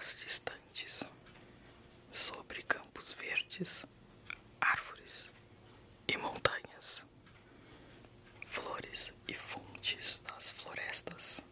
[0.00, 1.04] terras distantes,
[2.10, 3.84] sobre campos verdes,
[4.58, 5.30] árvores
[6.08, 7.04] e montanhas,
[8.46, 11.42] flores e fontes das florestas,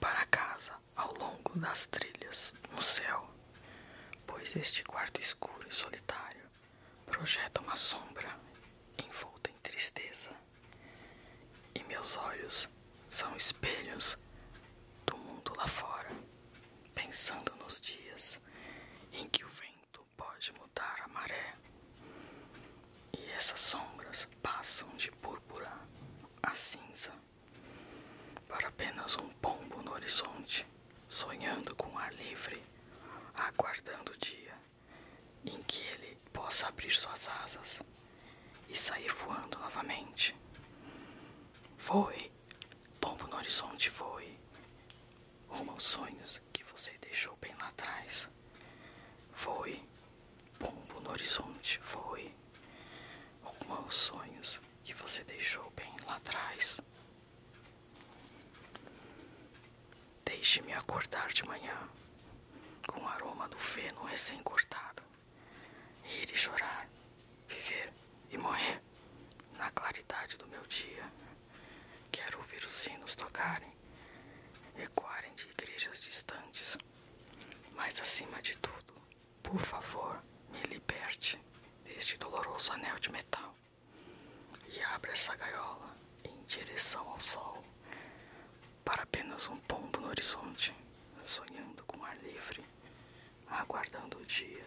[0.00, 3.30] para casa ao longo das trilhas no céu,
[4.26, 6.48] pois este quarto escuro e solitário
[7.04, 8.34] projeta uma sombra
[9.04, 10.30] envolta em tristeza,
[11.74, 12.68] e meus olhos
[13.10, 14.16] são espelhos
[15.04, 15.97] do mundo lá fora
[17.28, 18.40] pensando nos dias
[19.12, 21.54] em que o vento pode mudar a maré.
[23.12, 25.70] E essas sombras passam de púrpura
[26.42, 27.12] a cinza
[28.48, 30.66] para apenas um pombo no horizonte,
[31.06, 32.64] sonhando com ar livre,
[33.34, 34.54] aguardando o dia
[35.44, 37.80] em que ele possa abrir suas asas
[38.70, 40.34] e sair voando novamente.
[41.76, 42.32] Voe,
[42.98, 44.40] pombo no horizonte, voe,
[45.50, 46.47] rumo aos sonhos
[46.78, 48.28] você deixou bem lá atrás.
[49.34, 49.82] Voe,
[50.60, 52.32] pombo no horizonte, voe,
[53.42, 56.80] rumo aos sonhos que você deixou bem lá atrás.
[60.24, 61.76] Deixe-me acordar de manhã
[62.86, 65.02] com o aroma do feno recém-cortado,
[66.04, 66.88] rir e chorar,
[67.48, 67.92] viver
[68.30, 68.80] e morrer
[69.56, 71.10] na claridade do meu dia.
[72.12, 73.72] Quero ouvir os sinos tocarem,
[74.76, 76.76] ecoarem de igrejas distantes,
[77.74, 78.94] mas acima de tudo,
[79.42, 80.60] por favor, me
[81.08, 81.38] liberte
[81.84, 83.54] deste doloroso anel de metal
[84.68, 87.64] e abra essa gaiola em direção ao sol
[88.84, 90.74] para apenas um pombo no horizonte,
[91.24, 92.62] sonhando com ar livre,
[93.48, 94.64] aguardando o dia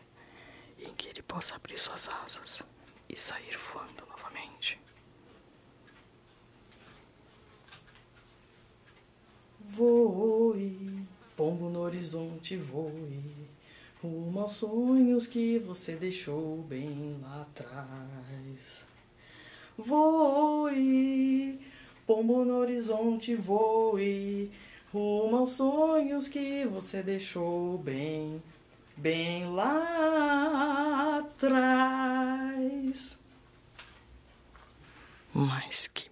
[0.80, 2.64] em que ele possa abrir suas asas
[3.08, 4.80] e sair voando novamente.
[9.59, 11.07] Voe,
[11.38, 13.50] pombo no horizonte, voe,
[14.01, 18.84] rumo aos sonhos que você deixou bem lá atrás.
[19.78, 21.59] Voe,
[22.07, 24.51] pombo no horizonte, voe,
[24.91, 28.41] rumo aos sonhos que você deixou bem,
[28.97, 33.18] bem lá atrás.
[35.33, 36.11] Mas que